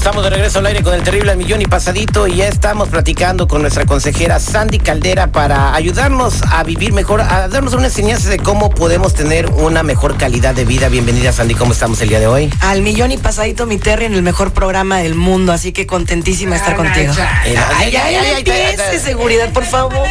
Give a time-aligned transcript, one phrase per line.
[0.00, 2.88] Estamos de regreso al aire con el terrible al millón y pasadito y ya estamos
[2.88, 8.30] platicando con nuestra consejera Sandy Caldera para ayudarnos a vivir mejor, a darnos una enseñanza
[8.30, 10.88] de cómo podemos tener una mejor calidad de vida.
[10.88, 12.50] Bienvenida Sandy, ¿cómo estamos el día de hoy?
[12.60, 16.52] Al millón y pasadito mi Terry en el mejor programa del mundo, así que contentísima
[16.52, 17.12] de estar contigo.
[17.18, 18.98] Ay, ay, ay, ay, ay, Empiece, ay, ay.
[19.00, 20.08] seguridad, por favor.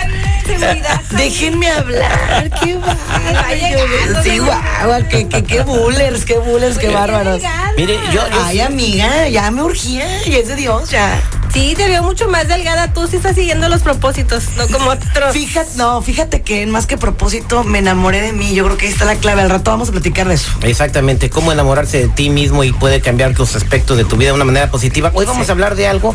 [1.11, 4.23] Déjenme hablar, qué bárbaro.
[4.23, 7.41] Sí, guau, qué, qué, qué bullers, qué bullers, qué bárbaros.
[7.77, 11.19] Mire, yo, yo- Ay, amiga, ya me urgía, ya es de Dios, ya.
[11.53, 12.93] Sí, te veo mucho más delgada.
[12.93, 15.33] Tú sí estás siguiendo los propósitos, no como otros.
[15.33, 18.53] Fíjate, no, fíjate que más que propósito me enamoré de mí.
[18.53, 19.41] Yo creo que ahí está la clave.
[19.41, 20.51] Al rato vamos a platicar de eso.
[20.61, 24.35] Exactamente, cómo enamorarse de ti mismo y puede cambiar tus aspectos de tu vida de
[24.35, 25.11] una manera positiva.
[25.15, 26.13] Hoy vamos a hablar de algo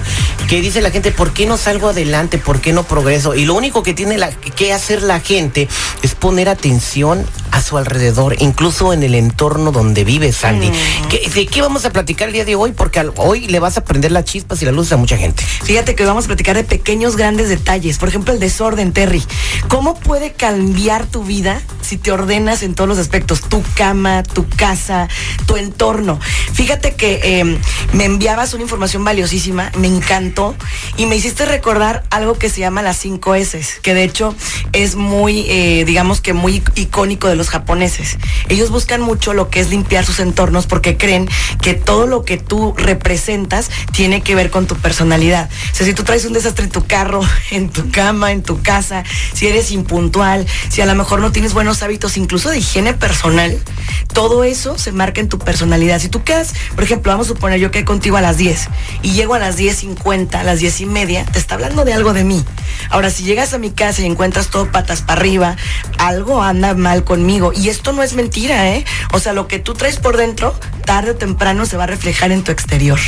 [0.49, 2.39] que dice la gente, ¿por qué no salgo adelante?
[2.39, 3.35] ¿Por qué no progreso?
[3.35, 5.69] Y lo único que tiene la- que hacer la gente
[6.03, 10.71] es poner atención a su alrededor, incluso en el entorno donde vive Sandy.
[11.09, 12.73] ¿Qué- ¿De qué vamos a platicar el día de hoy?
[12.73, 15.45] Porque al- hoy le vas a prender las chispas y la luz a mucha gente.
[15.45, 17.99] Fíjate que vamos a platicar de pequeños, grandes detalles.
[17.99, 19.23] Por ejemplo, el desorden, Terry.
[19.69, 23.41] ¿Cómo puede cambiar tu vida si te ordenas en todos los aspectos?
[23.43, 25.09] Tu cama, tu casa,
[25.47, 26.21] tu entorno.
[26.53, 27.59] Fíjate que eh,
[27.93, 30.55] me enviabas una información valiosísima, me encantó
[30.97, 34.35] y me hiciste recordar algo que se llama las 5 S, que de hecho
[34.73, 38.19] es muy, eh, digamos que muy icónico de los japoneses.
[38.49, 41.29] Ellos buscan mucho lo que es limpiar sus entornos porque creen
[41.61, 45.51] que todo lo que tú representas tiene que ver con tu personalidad.
[45.73, 47.21] O sea, si tú traes un desastre en tu carro,
[47.51, 51.55] en tu cama, en tu casa, si eres impuntual, si a lo mejor no tienes
[51.55, 53.59] buenos hábitos, incluso de higiene personal,
[54.13, 56.01] todo eso se marca en tu personalidad.
[56.01, 58.69] Si tú quedas, por ejemplo, vamos a suponer yo que contigo a las 10
[59.03, 62.13] y llego a las 10.50, a las 10 y media, te está hablando de algo
[62.13, 62.45] de mí.
[62.91, 65.57] Ahora, si llegas a mi casa y encuentras todo patas para arriba,
[65.99, 67.53] algo anda mal conmigo.
[67.55, 68.85] Y esto no es mentira, ¿eh?
[69.13, 72.33] O sea, lo que tú traes por dentro, tarde o temprano se va a reflejar
[72.33, 72.99] en tu exterior.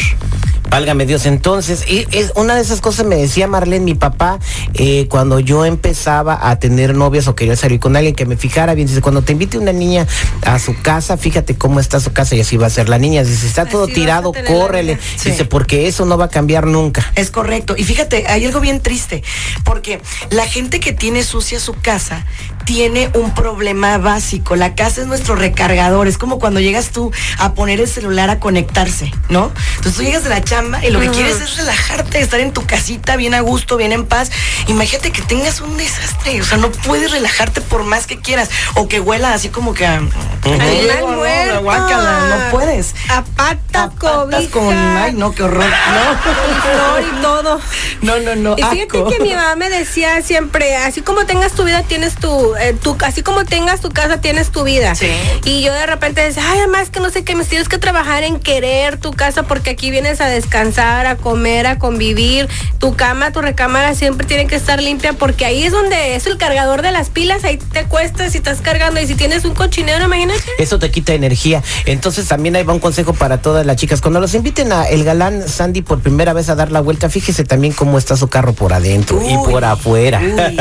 [0.71, 4.39] Válgame Dios, entonces, y es una de esas cosas me decía Marlene, mi papá,
[4.75, 8.75] eh, cuando yo empezaba a tener novias o quería salir con alguien que me fijara
[8.75, 10.07] bien, dice, cuando te invite una niña
[10.43, 13.23] a su casa, fíjate cómo está su casa y así va a ser la niña,
[13.23, 14.99] dice, si está todo Así tirado, córrele.
[15.17, 15.31] Sí.
[15.31, 17.11] dice, porque eso no va a cambiar nunca.
[17.15, 17.75] Es correcto.
[17.77, 19.23] Y fíjate, hay algo bien triste,
[19.65, 20.01] porque
[20.31, 22.25] la gente que tiene sucia su casa
[22.65, 24.57] tiene un problema básico.
[24.57, 26.09] La casa es nuestro recargador.
[26.09, 29.53] Es como cuando llegas tú a poner el celular a conectarse, ¿no?
[29.77, 32.65] Entonces tú llegas de la chamba y lo que quieres es relajarte, estar en tu
[32.67, 34.31] casita bien a gusto, bien en paz.
[34.69, 36.41] Imagínate que tengas un desastre.
[36.41, 38.49] O sea, no puedes relajarte por más que quieras.
[38.75, 39.87] O que huela así como que...
[39.87, 40.01] a-
[42.39, 42.95] no, no puedes.
[43.09, 43.91] A patas,
[44.51, 44.73] con...
[44.73, 45.65] Ay, no, qué horror.
[46.63, 47.61] flor y todo.
[48.03, 48.53] No, no, no, no.
[48.57, 49.09] Y fíjate asco.
[49.09, 52.97] que mi mamá me decía siempre, así como tengas tu vida, tienes tu, eh, tu,
[53.05, 54.95] así como tengas tu casa, tienes tu vida.
[54.95, 55.11] Sí.
[55.45, 58.23] Y yo de repente decía, ay, además que no sé qué, me tienes que trabajar
[58.23, 62.49] en querer tu casa porque aquí vienes a descansar, a comer, a convivir.
[62.79, 66.37] Tu cama, tu recámara siempre tiene que estar limpia porque ahí es donde es el
[66.37, 69.01] cargador de las pilas, ahí te cuestas y estás cargando.
[69.01, 70.43] Y si tienes un cochinero, imagínate.
[70.59, 71.63] Eso te quita energía.
[71.85, 74.01] Entonces también ahí va un consejo para todas las chicas.
[74.01, 77.45] Cuando los inviten a el galán Sandy por primera vez a dar la vuelta, fíjese
[77.45, 80.21] también cómo está su carro por adentro y Uy, por afuera.
[80.21, 80.59] Uy,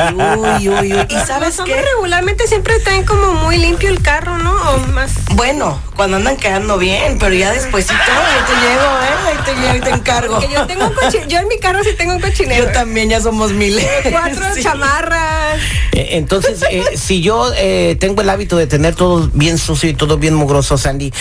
[0.59, 1.05] uy, uy, uy.
[1.09, 4.51] ¿Y sabes hombres regularmente siempre traen como muy limpio el carro, ¿no?
[4.71, 5.11] O más.
[5.33, 9.27] Bueno, cuando andan quedando bien, pero ya despuésito, ahí te llevo, ¿eh?
[9.27, 10.39] Ahí te llevo y te encargo.
[10.39, 11.29] Que yo tengo un cochinero.
[11.29, 12.65] Yo en mi carro sí tengo un cochinero.
[12.65, 13.85] Yo también, ya somos miles.
[14.11, 14.63] Cuatro Sí.
[14.63, 15.59] chamarras.
[16.05, 19.93] Eh, Entonces, eh, si yo eh, tengo el hábito de tener todo bien sucio y
[19.93, 21.11] todo bien mugroso, Sandy,